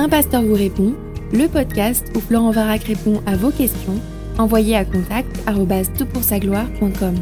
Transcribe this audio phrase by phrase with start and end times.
[0.00, 0.94] Un pasteur vous répond,
[1.32, 4.00] le podcast où Florent Varac répond à vos questions,
[4.38, 7.16] envoyez à contact gloire.com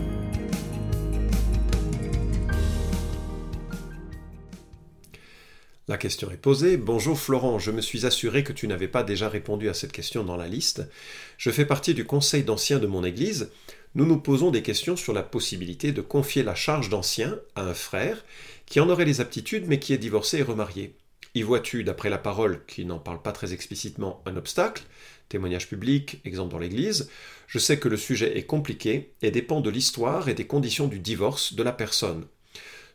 [5.89, 6.77] La question est posée.
[6.77, 10.23] Bonjour Florent, je me suis assuré que tu n'avais pas déjà répondu à cette question
[10.23, 10.83] dans la liste.
[11.39, 13.51] Je fais partie du conseil d'anciens de mon église.
[13.95, 17.73] Nous nous posons des questions sur la possibilité de confier la charge d'ancien à un
[17.73, 18.23] frère
[18.67, 20.95] qui en aurait les aptitudes mais qui est divorcé et remarié.
[21.35, 24.85] Y vois-tu, d'après la parole, qui n'en parle pas très explicitement, un obstacle?
[25.29, 27.11] Témoignage public, exemple dans l'Église.
[27.47, 30.99] Je sais que le sujet est compliqué et dépend de l'histoire et des conditions du
[31.01, 32.27] divorce de la personne.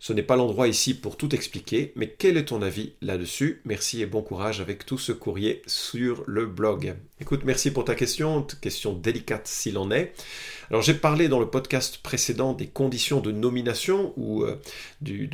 [0.01, 3.61] Ce n'est pas l'endroit ici pour tout expliquer, mais quel est ton avis là-dessus?
[3.65, 6.95] Merci et bon courage avec tout ce courrier sur le blog.
[7.19, 10.13] Écoute, merci pour ta question, question délicate s'il en est.
[10.71, 14.59] Alors j'ai parlé dans le podcast précédent des conditions de nomination ou euh,
[15.01, 15.29] du,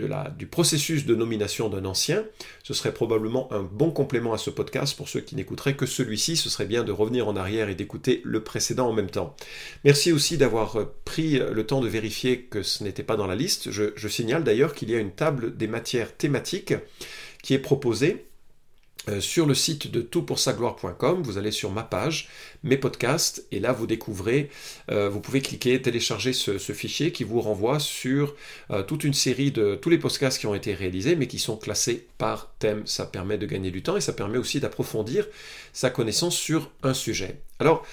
[0.52, 2.26] processus de nomination d'un ancien.
[2.64, 6.36] Ce serait probablement un bon complément à ce podcast pour ceux qui n'écouteraient que celui-ci.
[6.36, 9.34] Ce serait bien de revenir en arrière et d'écouter le précédent en même temps.
[9.86, 13.36] Merci aussi d'avoir euh, pris le temps de vérifier que ce n'était pas dans la
[13.36, 13.72] liste.
[13.72, 16.74] Je signale d'ailleurs qu'il y a une table des matières thématiques
[17.44, 18.28] qui est proposée
[19.10, 22.28] euh, sur le site de toutpoursagloire.com, vous allez sur ma page,
[22.64, 24.50] mes podcasts, et là vous découvrez,
[24.92, 28.36] euh, vous pouvez cliquer, télécharger ce, fichier qui vous renvoie sur
[28.72, 31.56] euh, toute une série de tous les podcasts qui ont été réalisés, mais qui sont
[31.56, 32.86] classés par thème.
[32.86, 35.26] Ça permet de gagner du temps et ça permet aussi d'approfondir
[35.72, 37.40] sa connaissance sur un sujet.
[37.60, 37.86] Alors,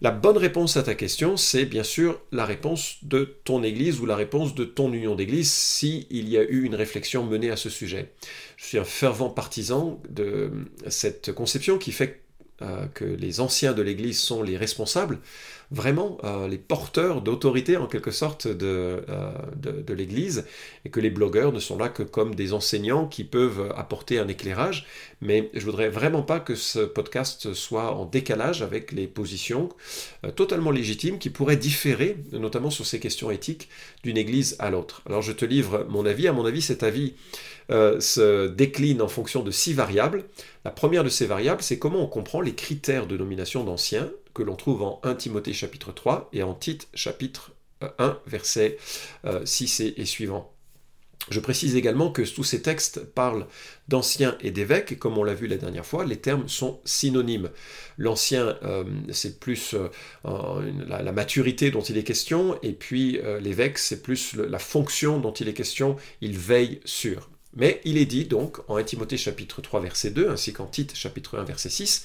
[0.00, 4.06] la bonne réponse à ta question, c'est bien sûr la réponse de ton Église ou
[4.06, 7.68] la réponse de ton union d'Église s'il y a eu une réflexion menée à ce
[7.68, 8.12] sujet.
[8.56, 10.52] Je suis un fervent partisan de
[10.86, 12.20] cette conception qui fait
[12.62, 15.18] euh, que les anciens de l'Église sont les responsables,
[15.70, 20.46] vraiment euh, les porteurs d'autorité en quelque sorte de, euh, de, l'Église,
[20.84, 24.28] et que les blogueurs ne sont là que comme des enseignants qui peuvent apporter un
[24.28, 24.86] éclairage,
[25.20, 29.68] mais je voudrais vraiment pas que ce podcast soit en décalage avec les positions
[30.36, 33.68] totalement légitimes qui pourraient différer, notamment sur ces questions éthiques,
[34.02, 35.02] d'une Église à l'autre.
[35.06, 37.14] Alors je te livre mon avis, à mon avis cet avis
[37.70, 40.24] euh, se décline en fonction de six variables.
[40.64, 44.42] La première de ces variables, c'est comment on comprend les critères de nomination d'anciens que
[44.42, 48.78] l'on trouve en 1 Timothée chapitre 3 et en Tite chapitre 1 euh, verset
[49.44, 50.52] 6 euh, et, suivant.
[51.30, 53.46] Je précise également que tous ces textes parlent
[53.88, 57.50] d'anciens et d'évêques, et comme on l'a vu la dernière fois, les termes sont synonymes.
[57.98, 58.56] L'ancien,
[59.12, 59.74] c'est plus
[60.24, 65.48] la, maturité dont il est question, et puis l'évêque, c'est plus la fonction dont il
[65.48, 67.28] est question, il veille sur.
[67.54, 70.94] Mais il est dit donc en 1 Timothée chapitre 3 verset 2 ainsi qu'en Tite
[70.94, 72.04] chapitre 1 verset 6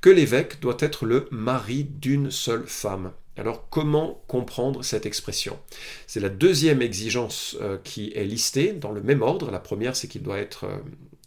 [0.00, 3.12] que l'évêque doit être le mari d'une seule femme.
[3.36, 5.58] Alors comment comprendre cette expression?
[6.06, 9.50] C'est la deuxième exigence euh, qui est listée dans le même ordre.
[9.50, 10.76] La première c'est qu'il doit être euh,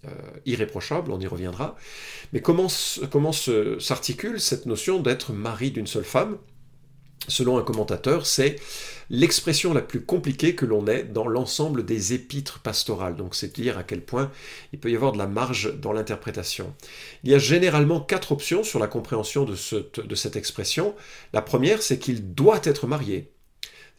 [0.08, 0.10] euh,
[0.46, 1.78] irréprochable, on y reviendra.
[2.34, 2.68] Mais comment,
[3.12, 6.38] comment s'articule cette notion d'être mari d'une seule femme?
[7.28, 8.56] Selon un commentateur, c'est
[9.10, 13.16] l'expression la plus compliquée que l'on ait dans l'ensemble des épîtres pastorales.
[13.16, 14.32] Donc c'est dire à quel point
[14.74, 16.74] il peut y avoir de la marge dans l'interprétation.
[17.24, 19.56] Il y a généralement quatre options sur la compréhension de,
[20.02, 20.96] de cette expression.
[21.34, 23.32] La première, c'est qu'il doit être marié.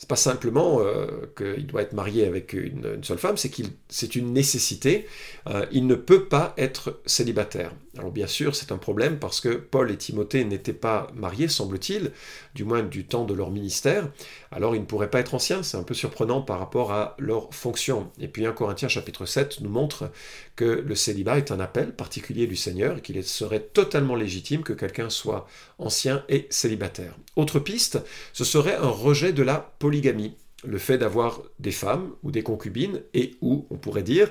[0.03, 4.17] C'est pas simplement euh, qu'il doit être marié avec une, seule femme, c'est qu'il c'est
[4.17, 5.07] une nécessité.
[5.47, 7.73] Euh, il ne peut pas être célibataire.
[7.97, 12.11] Alors bien sûr, c'est un problème parce que Paul et Timothée n'étaient pas mariés, semble-t-il,
[12.57, 14.09] du moins du temps de leur ministère.
[14.51, 15.63] Alors ils ne pourraient pas être anciens.
[15.63, 18.11] C'est un peu surprenant par rapport à leur fonction.
[18.19, 20.11] Et puis 1 Corinthiens chapitre 7 nous montre
[20.57, 24.73] que le célibat est un appel particulier du Seigneur et qu'il serait totalement légitime que
[24.73, 25.47] quelqu'un soit
[25.79, 27.17] ancien et célibataire.
[27.37, 27.99] Autre piste,
[28.33, 33.03] ce serait un rejet de la polygamie le fait d'avoir des femmes ou des concubines,
[33.15, 34.31] et ou, on pourrait dire,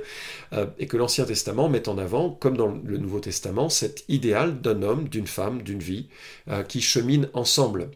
[0.53, 4.61] euh, et que l'Ancien Testament met en avant, comme dans le Nouveau Testament, cet idéal
[4.61, 6.07] d'un homme, d'une femme, d'une vie,
[6.47, 7.91] euh, qui cheminent ensemble.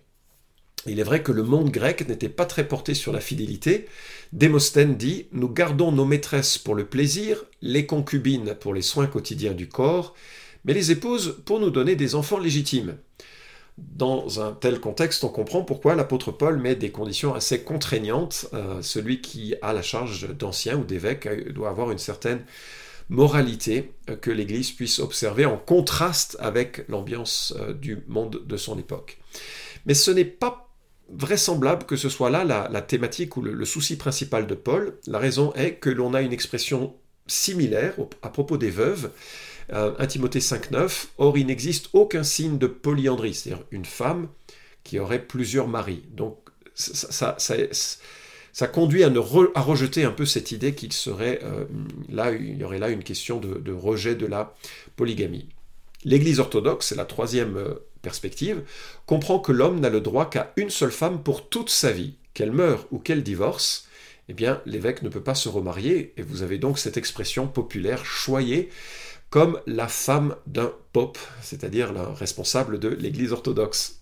[0.87, 3.87] Il est vrai que le monde grec n'était pas très porté sur la fidélité.
[4.33, 9.53] Démosthène dit Nous gardons nos maîtresses pour le plaisir, les concubines pour les soins quotidiens
[9.53, 10.13] du corps,
[10.63, 12.97] mais les épouses pour nous donner des enfants légitimes.
[13.77, 18.47] Dans un tel contexte, on comprend pourquoi l'apôtre Paul met des conditions assez contraignantes.
[18.53, 22.45] Euh, celui qui a la charge d'ancien ou d'évêque euh, doit avoir une certaine
[23.09, 29.17] moralité euh, que l'Église puisse observer en contraste avec l'ambiance du monde de son époque.
[29.85, 30.64] Mais ce n'est pas
[31.09, 34.97] vraisemblable que ce soit là la, thématique ou le, souci principal de Paul.
[35.07, 36.95] La raison est que l'on a une expression
[37.27, 39.11] similaire à propos des veuves.
[39.71, 44.27] 1 euh, Timothée 5.9, or il n'existe aucun signe de polyandrie, c'est-à-dire une femme
[44.83, 46.03] qui aurait plusieurs maris.
[46.11, 46.37] Donc
[46.75, 47.35] ça,
[48.67, 51.65] conduit à, à, rejeter un peu cette idée qu'il serait euh,
[52.09, 54.55] là, il y aurait là une question de, rejet de la
[54.95, 55.49] polygamie.
[56.05, 57.73] L'Église orthodoxe, c'est la troisième euh,
[58.03, 58.61] perspective,
[59.07, 62.51] comprend que l'homme n'a le droit qu'à une seule femme pour toute sa vie, qu'elle
[62.51, 63.87] meure ou qu'elle divorce,
[64.29, 68.05] eh bien l'évêque ne peut pas se remarier, et vous avez donc cette expression populaire
[68.05, 68.69] choyée
[69.31, 74.01] comme la femme d'un pope, c'est-à-dire le responsable de l'Église orthodoxe.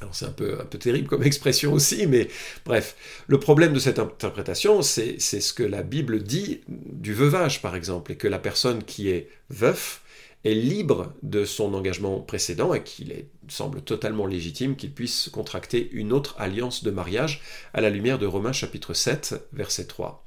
[0.00, 2.28] Alors c'est un peu, un peu terrible comme expression aussi, mais
[2.66, 2.94] bref.
[3.26, 8.12] Le problème de cette interprétation, c'est ce que la Bible dit du veuvage, par exemple,
[8.12, 10.02] et que la personne qui est veuf
[10.44, 13.12] est libre de son engagement précédent et qu'il
[13.48, 17.40] semble totalement légitime qu'il puisse contracter une autre alliance de mariage
[17.74, 20.24] à la lumière de Romains chapitre 7, verset 3.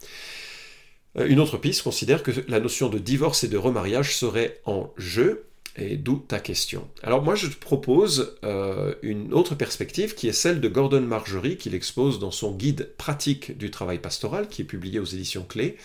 [1.17, 4.93] Euh, une autre piste considère que la notion de divorce et de remariage serait en
[4.97, 5.45] jeu
[5.77, 6.87] et d'où ta question.
[7.03, 11.57] Alors moi je te propose euh, une autre perspective qui est celle de Gordon Margery
[11.57, 15.77] qu'il expose dans son guide pratique du travail pastoral qui est publié aux éditions Clés.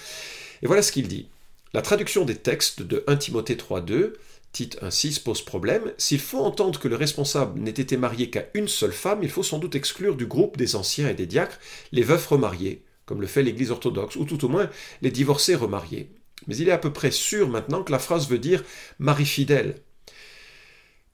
[0.63, 1.29] Et voilà ce qu'il dit.
[1.75, 4.13] La traduction des textes de 1 Timothée 3.2,
[4.53, 5.93] Tite 1.6 pose problème.
[5.99, 9.43] S'il faut entendre que le responsable n'ait été marié qu'à une seule femme, il faut
[9.43, 11.59] sans doute exclure du groupe des anciens et des diacres
[11.91, 14.71] les veufs remariés, comme le fait l'Église orthodoxe, ou tout au moins
[15.03, 16.13] les divorcés remariés.
[16.47, 18.63] Mais il est à peu près sûr maintenant que la phrase veut dire
[19.01, 19.75] mari fidèle,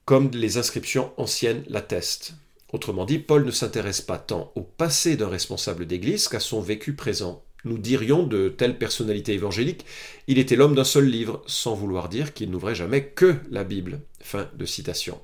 [0.05, 2.35] comme les inscriptions anciennes l'attestent.
[2.71, 6.95] Autrement dit, Paul ne s'intéresse pas tant au passé d'un responsable d'Église qu'à son vécu
[6.95, 7.43] présent.
[7.63, 9.85] Nous dirions de telle personnalité évangélique,
[10.27, 14.01] il était l'homme d'un seul livre, sans vouloir dire qu'il n'ouvrait jamais que la Bible.
[14.19, 15.19] Fin de citation.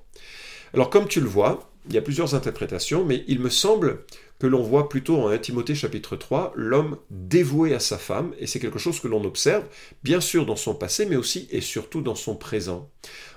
[0.74, 4.04] Alors comme tu le vois, il y a plusieurs interprétations, mais il me semble
[4.40, 8.46] que l'on voit plutôt en 1 Timothée chapitre 3 l'homme dévoué à sa femme, et
[8.46, 9.64] c'est quelque chose que l'on observe,
[10.04, 12.90] bien sûr dans son passé, mais aussi et surtout dans son présent.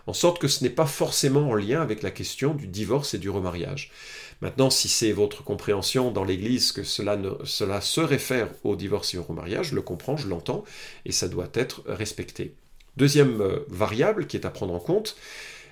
[0.06, 3.18] En sorte que ce n'est pas forcément en lien avec la question du divorce et
[3.18, 3.92] du remariage.
[4.40, 9.22] Maintenant, si c'est votre compréhension dans l'Église que cela, se réfère au divorce et au
[9.22, 10.64] remariage, je le comprends, je l'entends,
[11.04, 12.54] et ça doit être respecté.
[12.96, 15.16] Deuxième euh, variable qui est à prendre en compte,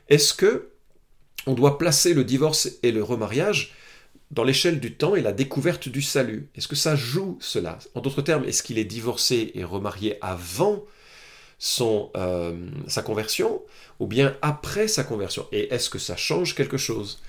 [0.09, 0.69] est-ce que
[1.47, 3.75] on doit placer le divorce et le remariage
[4.31, 6.49] dans l'échelle du temps et la découverte du salut?
[6.55, 7.79] Est-ce que ça joue cela?
[7.95, 10.85] En d'autres termes, est-ce qu'il est divorcé et remarié avant
[11.81, 12.55] euh,
[12.87, 13.63] sa conversion
[13.99, 15.47] ou bien après sa conversion?
[15.53, 17.23] Et est-ce que ça change quelque chose?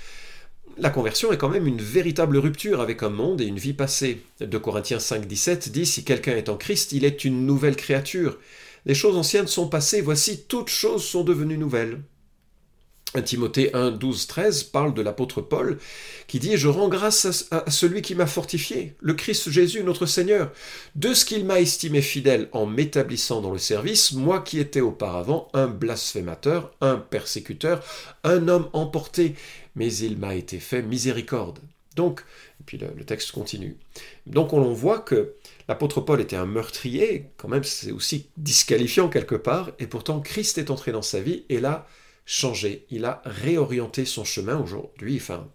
[0.80, 4.22] La conversion est quand même une véritable rupture avec un monde et une vie passée.
[4.40, 8.38] De Corinthiens 5, 17 dit Si quelqu'un est en Christ, il est une nouvelle créature.
[8.86, 12.02] Les choses anciennes sont passées, voici toutes choses sont devenues nouvelles.
[13.16, 15.80] 1 Timothée 1, 12, 13 parle de l'apôtre Paul
[16.28, 20.52] qui dit Je rends grâce à, celui qui m'a fortifié, le Christ Jésus notre Seigneur,
[20.96, 25.48] de ce qu'il m'a estimé fidèle en m'établissant dans le service, moi qui étais auparavant
[25.54, 27.84] un blasphémateur, un persécuteur,
[28.24, 29.36] un homme emporté,
[29.76, 31.60] mais il m'a été fait miséricorde.
[31.96, 32.24] Donc,
[32.62, 33.76] et puis le, le texte continue.
[34.28, 35.34] Donc on voit que
[35.68, 40.60] l'apôtre Paul était un meurtrier, quand même c'est aussi disqualifiant quelque part, et pourtant Christ
[40.60, 41.88] est entré dans sa vie et là,
[42.90, 45.48] il a réorienté son chemin aujourd'hui, enfin,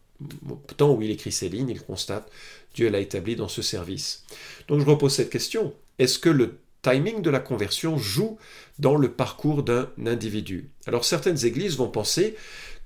[0.48, 2.30] au temps où il écrit ces lignes, il constate,
[2.74, 4.24] Dieu l'a établi dans ce service.
[4.68, 8.38] Donc je repose cette question, est-ce que le timing de la conversion joue
[8.78, 10.70] dans le parcours d'un individu?
[10.86, 12.34] Alors certaines églises vont penser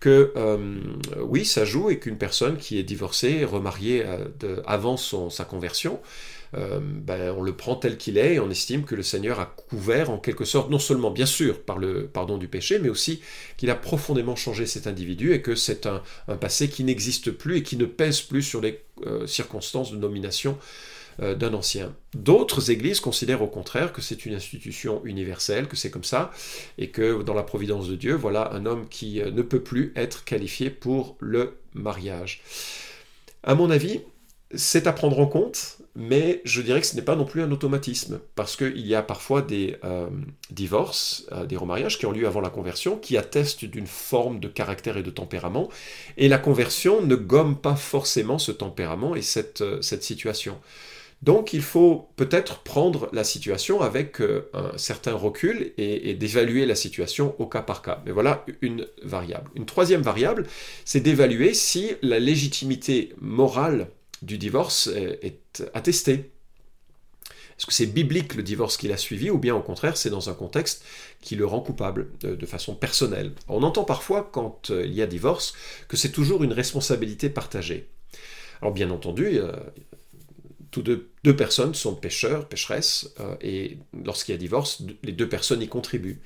[0.00, 0.78] que euh,
[1.22, 6.00] oui, ça joue et qu'une personne qui est divorcée, remariée euh, avant sa conversion,
[6.54, 9.46] euh, ben, on le prend tel qu'il est et on estime que le Seigneur a
[9.46, 13.20] couvert en quelque sorte, non seulement bien sûr par le pardon du péché, mais aussi
[13.56, 16.02] qu'il a profondément changé cet individu et que c'est un,
[16.40, 20.58] passé qui n'existe plus et qui ne pèse plus sur les euh, circonstances de nomination
[21.20, 21.94] euh, d'un ancien.
[22.14, 26.30] D'autres églises considèrent au contraire que c'est une institution universelle, que c'est comme ça,
[26.78, 30.24] et que dans la providence de Dieu, voilà un homme qui ne peut plus être
[30.24, 32.42] qualifié pour le mariage.
[33.42, 34.00] À mon avis,
[34.54, 37.50] c'est à prendre en compte, mais je dirais que ce n'est pas non plus un
[37.50, 40.06] automatisme, parce qu'il y a parfois des euh,
[40.52, 44.46] divorces, euh, des remariages qui ont lieu avant la conversion, qui attestent d'une forme de
[44.46, 45.68] caractère et de tempérament,
[46.16, 50.60] et la conversion ne gomme pas forcément ce tempérament et cette, euh, cette situation.
[51.22, 57.34] Donc il faut peut-être prendre la situation avec un certain recul et d'évaluer la situation
[57.40, 58.00] au cas par cas.
[58.06, 59.50] Mais voilà une variable.
[59.56, 60.46] Une troisième variable,
[60.84, 63.88] c'est d'évaluer si la légitimité morale
[64.22, 65.40] du divorce est,
[65.74, 66.30] attesté.
[67.58, 70.30] Est-ce que c'est biblique le divorce qu'il a suivi ou bien au contraire c'est dans
[70.30, 70.84] un contexte
[71.20, 73.32] qui le rend coupable de, façon personnelle?
[73.48, 75.54] On entend parfois quand euh, il y a divorce
[75.88, 77.88] que c'est toujours une responsabilité partagée.
[78.62, 79.52] Alors bien entendu, euh,
[80.70, 80.90] toutes
[81.24, 85.68] deux, personnes sont pécheurs, pécheresses, euh, et lorsqu'il y a divorce, les deux personnes y
[85.68, 86.20] contribuent.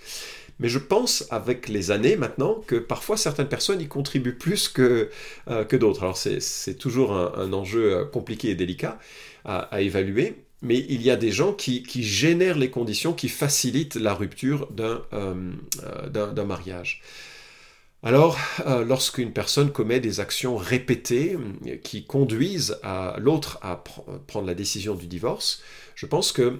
[0.58, 5.10] Mais je pense avec les années maintenant que parfois certaines personnes y contribuent plus que,
[5.48, 6.02] euh, que d'autres.
[6.02, 8.98] Alors c'est toujours un, enjeu euh, compliqué et délicat
[9.44, 13.96] à, évaluer, mais il y a des gens qui, qui, génèrent les conditions qui facilitent
[13.96, 17.02] la rupture d'un euh, mariage.
[18.04, 21.38] Alors, lorsqu'une personne commet des actions répétées
[21.84, 23.82] qui conduisent à l'autre à
[24.26, 25.62] prendre la décision du divorce,
[25.94, 26.58] je pense que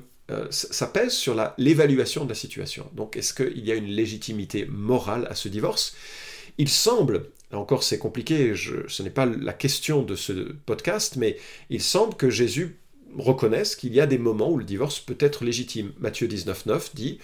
[0.51, 2.89] ça pèse sur l'évaluation de la situation.
[2.95, 5.95] Donc, est-ce qu'il y a une légitimité morale à ce divorce?
[6.59, 10.33] Il semble, encore c'est compliqué, ce n'est pas la question de ce
[10.67, 11.39] podcast, mais
[11.71, 12.77] il semble que Jésus
[13.17, 15.93] reconnaissent qu'il y a des moments où le divorce peut être légitime.
[15.99, 17.19] Matthieu 19,9 dit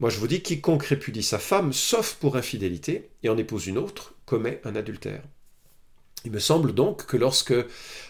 [0.00, 3.78] Moi je vous dis, quiconque répudie sa femme, sauf pour infidélité, et en épouse une
[3.78, 5.22] autre, commet un adultère.
[6.24, 7.66] Il me semble donc que lorsque euh,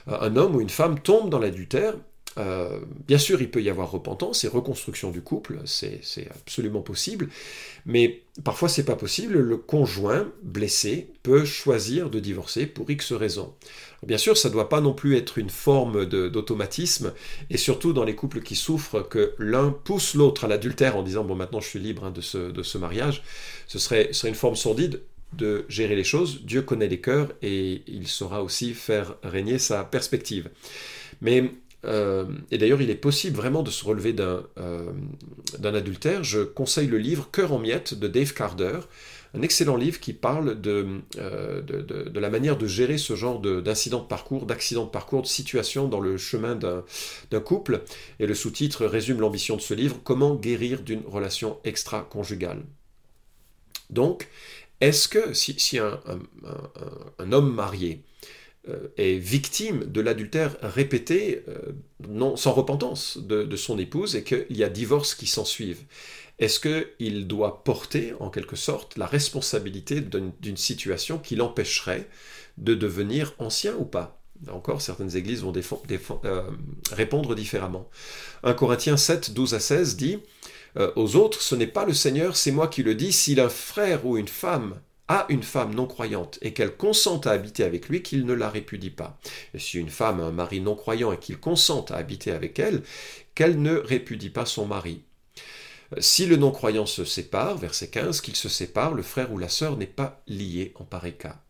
[0.07, 1.95] un homme ou une femme tombe dans l'adultère,
[2.39, 7.29] euh, bien sûr, il peut y avoir repentance et reconstruction du couple, c'est absolument possible,
[7.85, 9.39] mais parfois c'est pas possible.
[9.39, 13.55] Le conjoint blessé peut choisir de divorcer pour X raisons.
[14.07, 17.13] Bien sûr, ça ne doit pas non plus être une forme d'automatisme,
[17.51, 21.25] et surtout dans les couples qui souffrent que l'un pousse l'autre à l'adultère en disant
[21.25, 23.25] bon maintenant je suis libre hein, de, ce, mariage,
[23.67, 25.03] ce serait, serait une forme sordide
[25.33, 26.43] de gérer les choses.
[26.45, 30.49] Dieu connaît les cœurs et il saura aussi faire régner sa perspective.
[31.21, 31.51] Mais
[31.85, 34.93] euh, et d'ailleurs, il est possible vraiment de se relever euh,
[35.59, 36.25] d'un adultère.
[36.25, 38.81] Je conseille le livre Cœur en miettes de Dave Carter,
[39.35, 44.01] un excellent livre qui parle de, euh, de, la manière de gérer ce genre d'incident
[44.01, 47.83] de, parcours, d'accident de parcours, de situation dans le chemin d'un couple.
[48.19, 52.65] Et le sous-titre résume l'ambition de ce livre Comment guérir d'une relation extra-conjugale.
[53.91, 54.29] Donc,
[54.81, 56.01] est-ce que si, un,
[57.19, 58.08] un homme marié euh,
[58.97, 61.73] est victime de l'adultère répété, euh,
[62.09, 65.83] non, sans repentance de, son épouse, et qu'il y a divorce qui s'ensuive.
[66.39, 72.09] Est-ce qu'il doit porter, en quelque sorte, la responsabilité d'une situation qui l'empêcherait
[72.59, 74.23] de devenir ancien ou pas?
[74.47, 75.53] Là encore, certaines églises vont
[76.25, 76.43] euh,
[76.93, 77.89] répondre différemment.
[78.45, 80.19] 1 Corinthiens 7, 12 à 16 dit
[80.95, 84.07] Aux autres, ce n'est pas le Seigneur, c'est moi qui le dis, si un frère
[84.07, 84.77] ou une femme
[85.09, 88.51] à une femme non croyante et qu'elle consente à habiter avec lui, qu'il ne la
[88.51, 89.19] répudie pas.
[89.57, 92.83] Si une femme a un mari non croyant et qu'il consente à habiter avec elle,
[93.35, 95.03] qu'elle ne répudie pas son mari.
[96.01, 99.79] Si le non-croyant se sépare, verset 15, qu'il se sépare, le frère ou la sœur
[99.79, 101.41] n'est pas lié en pareil cas.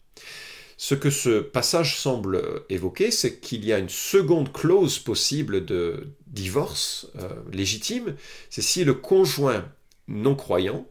[0.76, 6.12] Ce que ce passage semble évoquer, c'est qu'il y a une seconde clause possible de
[6.28, 8.14] divorce euh, légitime,
[8.48, 9.68] c'est si le conjoint
[10.06, 10.86] non-croyant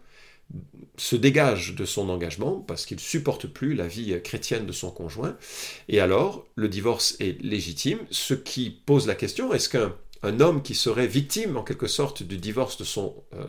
[0.98, 5.38] se dégage de son engagement parce qu'il supporte plus la vie chrétienne de son conjoint,
[5.89, 10.62] et alors le divorce est légitime, ce qui pose la question, est-ce qu'un un homme
[10.62, 13.46] qui serait victime en quelque sorte du divorce de, son, euh,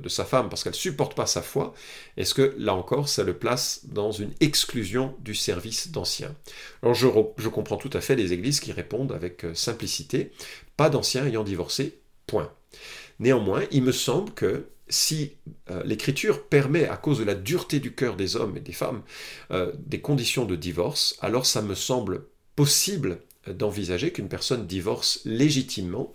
[0.00, 1.74] de, sa femme parce qu'elle supporte pas sa foi,
[2.16, 6.34] est-ce que là encore ça le place dans une exclusion du service d'anciens
[6.82, 10.32] Alors je, je comprends tout à fait les églises qui répondent avec euh, simplicité,
[10.76, 12.52] pas d'anciens ayant divorcé, point.
[13.18, 15.36] Néanmoins, il me semble que si
[15.70, 19.02] euh, l'Écriture permet, à cause de la dureté du cœur des hommes et des femmes,
[19.50, 26.12] euh, des conditions de divorce, alors ça me semble possible d'envisager qu'une personne divorce légitimement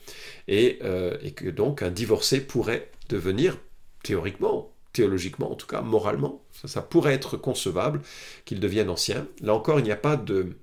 [0.48, 3.58] et, euh, que donc un divorcé pourrait devenir
[4.04, 8.02] théoriquement, théologiquement en tout cas, moralement, ça pourrait être concevable
[8.46, 9.28] qu'il devienne ancien.
[9.42, 10.58] Là encore, il n'y a pas de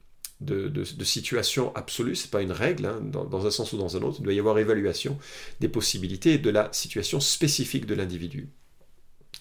[0.44, 4.02] de, situation absolue, ce n'est pas une règle, hein, dans, un sens ou dans un
[4.02, 5.18] autre, il doit y avoir évaluation
[5.60, 8.48] des possibilités et de la situation spécifique de l'individu.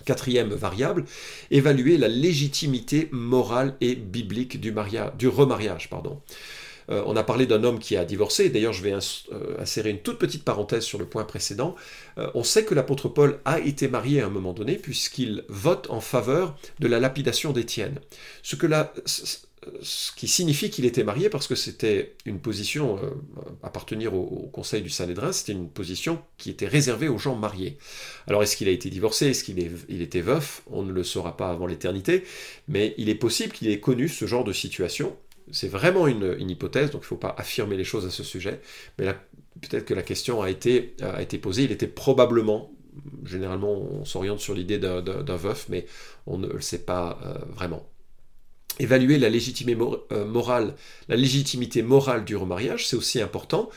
[0.05, 1.05] Quatrième variable,
[1.51, 5.89] évaluer la légitimité morale et biblique du, mariage, du remariage.
[5.89, 6.21] Pardon.
[6.89, 9.99] Euh, on a parlé d'un homme qui a divorcé, d'ailleurs je vais euh, insérer une
[9.99, 11.75] toute petite parenthèse sur le point précédent.
[12.17, 15.87] Euh, on sait que l'apôtre Paul a été marié à un moment donné puisqu'il vote
[15.89, 17.99] en faveur de la lapidation d'Étienne.
[18.41, 18.93] Ce que la,
[19.81, 23.09] ce qui signifie qu'il était marié parce que c'était une position, euh,
[23.61, 27.77] appartenir au, conseil du Sanhédrin, c'était une position qui était réservée aux gens mariés.
[28.27, 30.61] Alors est-ce qu'il a été divorcé, est-ce qu'il il était veuf?
[30.71, 32.23] On ne le saura pas avant l'éternité,
[32.67, 35.15] mais il est possible qu'il ait connu ce genre de situation.
[35.51, 38.61] C'est vraiment une, hypothèse, donc il ne faut pas affirmer les choses à ce sujet,
[38.97, 39.05] mais
[39.61, 42.71] peut-être que la question a été, a été posée, il était probablement
[43.25, 45.85] généralement on s'oriente sur l'idée d'un veuf, mais
[46.27, 47.89] on ne le sait pas euh, vraiment
[48.79, 49.79] évaluer la légitimité
[50.11, 50.75] euh, morale,
[51.07, 53.69] la légitimité morale du remariage, c'est aussi important.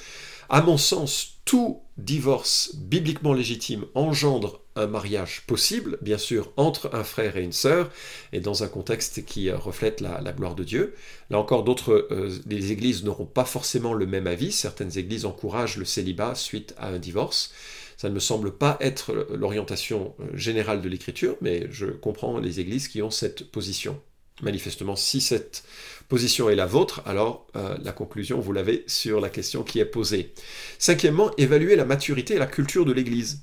[0.48, 7.02] À mon sens, tout divorce bibliquement légitime engendre un mariage possible, bien sûr, entre un
[7.02, 7.90] frère et une sœur,
[8.32, 10.94] et dans un contexte qui euh, reflète la, gloire de Dieu.
[11.30, 14.52] Là encore, d'autres euh, églises n'auront pas forcément le même avis.
[14.52, 17.52] Certaines églises encouragent le célibat suite à un divorce.
[17.96, 22.88] Ça ne me semble pas être l'orientation générale de l'Écriture, mais je comprends les églises
[22.88, 23.98] qui ont cette position.
[24.42, 25.64] Manifestement, si cette
[26.08, 29.86] position est la vôtre, alors euh, la conclusion, vous l'avez sur la question qui est
[29.86, 30.34] posée.
[30.78, 33.40] Cinquièmement, évaluer la maturité et la culture de l'Église.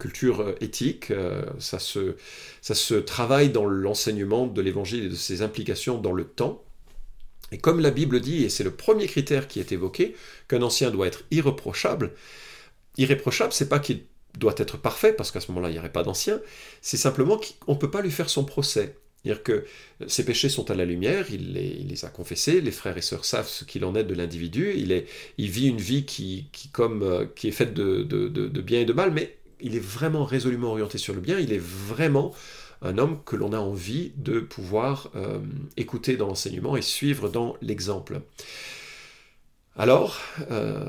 [0.00, 1.12] culture éthique,
[1.58, 2.16] ça, se,
[2.62, 6.64] ça se travaille dans l'enseignement de l'évangile et de ses implications dans le temps.
[7.52, 10.16] Et comme la Bible dit, et c'est le premier critère qui est évoqué,
[10.48, 12.12] qu'un ancien doit être irréprochable,
[12.98, 14.02] irréprochable, c'est pas qu'il
[14.36, 16.40] doit être parfait, parce qu'à ce moment-là, il n'y aurait pas d'ancien,
[16.82, 18.96] c'est simplement qu'on ne peut pas lui faire son procès.
[19.26, 19.64] C'est-à-dire que
[20.06, 23.48] ses péchés sont à la lumière, il les, a confessés, les frères et sœurs savent
[23.48, 28.60] ce qu'il en est de l'individu, il, vit une vie qui, euh, est faite de,
[28.60, 31.60] bien et de mal, mais il est vraiment résolument orienté sur le bien, il est
[31.60, 32.32] vraiment
[32.82, 35.40] un homme que l'on a envie de pouvoir euh,
[35.76, 38.20] écouter dans l'enseignement et suivre dans l'exemple.
[39.76, 40.20] Alors,
[40.52, 40.88] euh,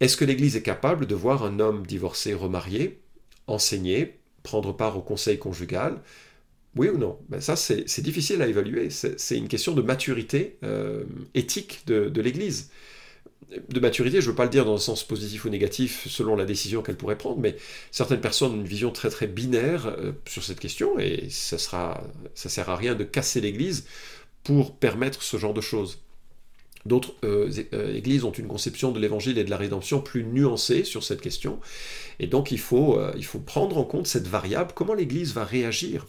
[0.00, 2.98] est-ce que l'Église est capable de voir un homme divorcé, remarié,
[3.46, 6.00] enseigner, prendre part au conseil conjugal
[6.76, 7.18] Oui ou non?
[7.28, 8.90] Ben Ça, c'est difficile à évaluer.
[8.90, 12.70] C'est une question de maturité euh, éthique de l'Église
[13.68, 16.36] de maturité, je ne veux pas le dire dans un sens positif ou négatif selon
[16.36, 17.56] la décision qu'elle pourrait prendre, mais
[17.90, 22.02] certaines personnes ont une vision très très binaire euh, sur cette question et ça sera,
[22.34, 23.86] ça sert à rien de casser l'Église
[24.44, 25.98] pour permettre ce genre de choses.
[26.84, 27.50] D'autres euh,
[27.94, 31.58] églises ont une conception de l'évangile et de la rédemption plus nuancée sur cette question,
[32.20, 32.98] et donc il faut
[33.46, 36.06] prendre en compte cette variable, comment l'Église va réagir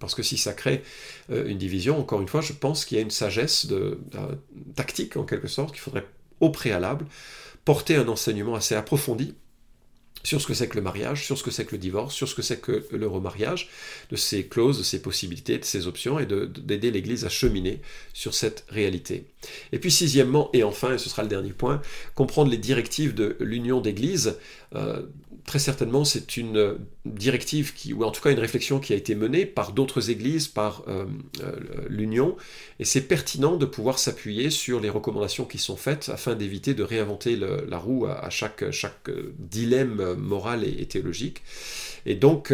[0.00, 0.82] parce que si ça crée
[1.30, 3.98] une division, encore une fois, je pense qu'il y a une sagesse de,
[4.74, 6.06] tactique, en quelque sorte, qu'il faudrait
[6.40, 7.06] au préalable,
[7.64, 9.34] porter un enseignement assez approfondi
[10.26, 12.28] sur ce que c'est que le mariage, sur ce que c'est que le divorce, sur
[12.28, 13.70] ce que c'est que le remariage,
[14.10, 17.80] de ses clauses, de ses possibilités, de ses options, et d'aider l'Église à cheminer
[18.12, 19.26] sur cette réalité.
[19.70, 21.80] Et puis sixièmement, et enfin, et ce sera le dernier point,
[22.16, 24.36] comprendre les directives de l'union d'Église.
[24.74, 25.02] Euh,
[25.46, 29.14] très certainement, c'est une directive qui, ou en tout cas une réflexion qui a été
[29.14, 31.04] menée par d'autres églises, par euh,
[31.42, 31.52] euh,
[31.88, 32.36] l'Union,
[32.80, 36.82] et c'est pertinent de pouvoir s'appuyer sur les recommandations qui sont faites afin d'éviter de
[36.82, 38.64] réinventer la roue à, chaque,
[39.38, 41.42] dilemme moral et, théologique.
[42.04, 42.52] Et donc,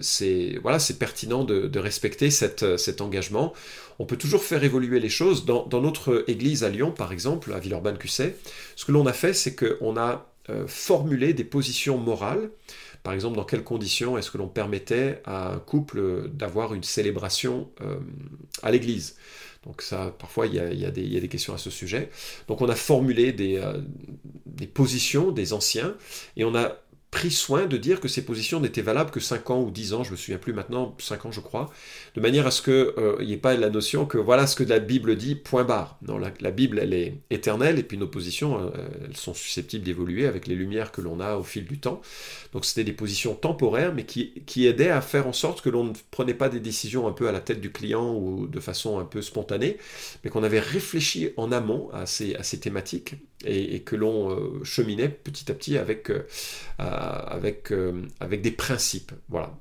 [0.00, 3.52] c'est voilà, pertinent de, respecter cet engagement
[3.98, 5.44] on peut toujours faire évoluer les choses.
[5.44, 8.36] Dans, notre église à Lyon, par exemple, à Villeurbanne-Cusset,
[8.76, 12.50] ce que l'on a fait, c'est qu'on a euh, formulé des positions morales.
[13.02, 17.70] Par exemple, dans quelles conditions est-ce que l'on permettait à un couple d'avoir une célébration
[17.80, 17.96] euh,
[18.62, 19.16] à l'église?
[19.64, 22.10] Donc ça, parfois, il y, a, des, questions à ce sujet.
[22.48, 23.80] Donc on a formulé des, euh,
[24.44, 25.96] des positions des anciens
[26.36, 26.76] et on a
[27.14, 30.02] pris soin de dire que ces positions n'étaient valables que 5 ans ou 10 ans,
[30.02, 31.70] je me souviens plus maintenant, 5 ans je crois,
[32.16, 32.72] de manière à ce qu'il
[33.24, 35.96] n'y euh, ait pas la notion que voilà ce que la Bible dit, point barre.
[36.02, 38.70] Non, la, Bible, elle est éternelle, et puis nos positions, euh,
[39.04, 42.02] elles sont susceptibles d'évoluer avec les lumières que l'on a au fil du temps.
[42.52, 45.84] Donc c'était des positions temporaires, mais qui, qui aidaient à faire en sorte que l'on
[45.84, 48.98] ne prenait pas des décisions un peu à la tête du client ou de façon
[48.98, 49.78] un peu spontanée,
[50.24, 53.14] mais qu'on avait réfléchi en amont à ces, à ces thématiques
[53.46, 56.26] et, que l'on euh, cheminait petit à petit avec, euh,
[56.78, 59.12] avec, euh, avec des principes.
[59.28, 59.56] Voilà.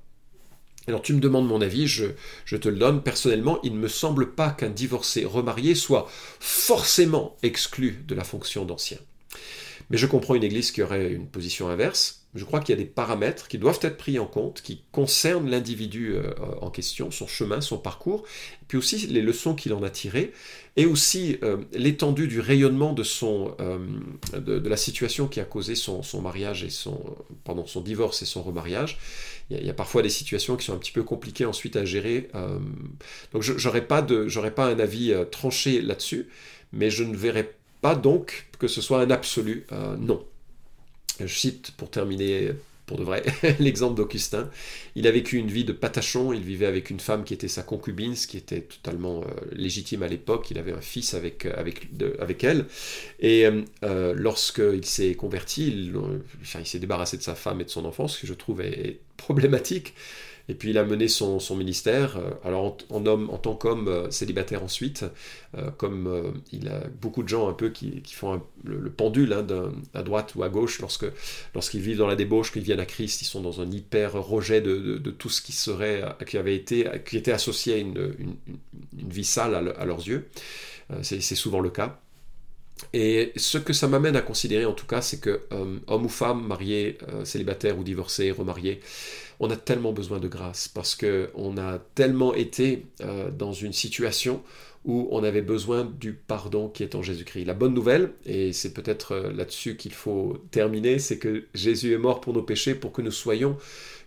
[0.87, 2.07] Alors tu me demandes mon avis, je,
[2.45, 3.01] je, te le donne.
[3.01, 8.65] Personnellement, il ne me semble pas qu'un divorcé remarié soit forcément exclu de la fonction
[8.65, 8.97] d'ancien.
[9.89, 12.22] Mais je comprends une église qui aurait une position inverse.
[12.35, 15.49] Je crois qu'il y a des paramètres qui doivent être pris en compte, qui concernent
[15.49, 18.23] l'individu euh, en question, son chemin, son parcours,
[18.67, 20.33] puis aussi les leçons qu'il en a tirées,
[20.75, 23.77] et aussi euh, l'étendue du rayonnement de, son, euh,
[24.35, 26.99] de, la situation qui a causé son, mariage et son,
[27.43, 28.97] pendant son divorce et son remariage.
[29.51, 32.29] Il y, a, parfois des situations qui sont un petit peu compliquées ensuite à gérer.
[33.33, 36.29] donc je n'aurais pas, pas un avis tranché là-dessus,
[36.71, 39.67] mais je ne verrais pas donc que ce soit un absolu
[39.99, 40.25] non.
[41.19, 42.51] Je cite pour terminer
[42.85, 43.23] pour de vrai
[43.59, 44.49] l'exemple d'Augustin.
[44.95, 47.63] Il a vécu une vie de patachon, il vivait avec une femme qui était sa
[47.63, 50.51] concubine, ce qui était totalement euh, légitime à l'époque.
[50.51, 51.63] Il avait un fils avec, euh,
[52.41, 52.65] elle.
[53.19, 53.45] Et
[53.83, 55.93] euh, lorsqu'il s'est converti, il,
[56.59, 58.99] il s'est débarrassé de sa femme et de son enfant, ce que je trouve est
[59.17, 59.93] problématique.
[60.49, 64.11] Et puis il a mené son, ministère, euh, alors en, homme, en tant qu'homme euh,
[64.11, 65.05] célibataire ensuite,
[65.57, 69.45] euh, comme il a beaucoup de gens un peu qui, font le, pendule hein,
[69.93, 71.05] à droite ou à gauche lorsque
[71.53, 74.59] lorsqu'ils vivent dans la débauche, qu'ils viennent à Christ, ils sont dans un hyper rejet
[74.59, 78.13] de, tout ce qui serait, qui avait été, qui était associé à une,
[78.93, 80.27] vie sale à, leurs yeux.
[81.01, 82.02] C'est souvent le cas.
[82.91, 85.41] Et ce que ça m'amène à considérer en tout cas, c'est que
[85.87, 88.81] homme ou femme, marié, célibataire ou divorcé, remarié,
[89.39, 94.41] on a tellement besoin de grâce parce qu'on a tellement été euh, dans une situation
[94.85, 97.45] où on avait besoin du pardon qui est en Jésus-Christ.
[97.45, 101.97] La bonne nouvelle, et c'est peut-être euh, là-dessus qu'il faut terminer, c'est que Jésus est
[101.97, 103.57] mort pour nos péchés, pour que nous soyons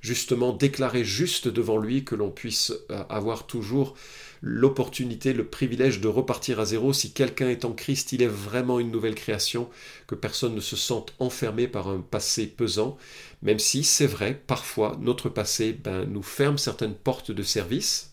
[0.03, 3.95] justement déclarés justes devant lui, que l'on puisse euh, avoir toujours
[4.43, 6.93] l'opportunité, le privilège de repartir à zéro.
[6.93, 9.69] Si quelqu'un est en Christ, il est vraiment une nouvelle création,
[10.07, 12.99] que personne ne se sente enfermé par un passé pesant,
[13.43, 18.12] même si c'est vrai, parfois notre passé ben, nous ferme certaines portes de service,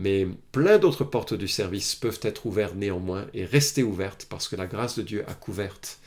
[0.00, 4.56] mais plein d'autres portes du service peuvent être ouvertes néanmoins et rester ouvertes parce que
[4.56, 5.98] la grâce de Dieu a couverte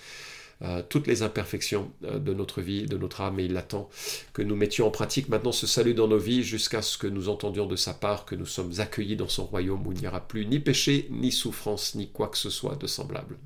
[0.63, 3.89] euh, toutes les imperfections euh, de notre vie, de notre âme, et il attend
[4.33, 7.29] que nous mettions en pratique maintenant ce salut dans nos vies jusqu'à ce que nous
[7.29, 10.21] entendions de sa part que nous sommes accueillis dans son royaume où il n'y aura
[10.21, 13.37] plus ni péché, ni souffrance, ni quoi que ce soit de semblable.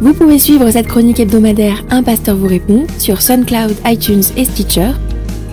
[0.00, 4.92] Vous pouvez suivre cette chronique hebdomadaire Un pasteur vous répond sur SoundCloud, iTunes et Stitcher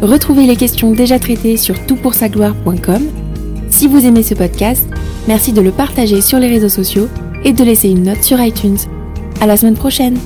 [0.02, 3.04] Retrouvez les questions déjà traitées sur toutpoursagloire.com.
[3.70, 4.88] Si vous aimez ce podcast,
[5.28, 7.08] merci de le partager sur les réseaux sociaux
[7.44, 8.78] et de laisser une note sur iTunes.
[9.42, 10.18] À la semaine prochaine!